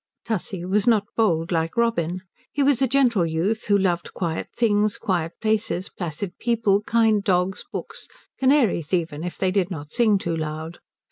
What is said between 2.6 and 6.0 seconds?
was a gentle youth who loved quiet things, quiet places,